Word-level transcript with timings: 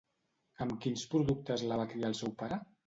Amb 0.65 0.73
quins 0.85 1.05
productes 1.13 1.67
la 1.69 1.81
va 1.85 1.89
criar 1.95 2.13
el 2.15 2.21
seu 2.25 2.39
pare? 2.43 2.63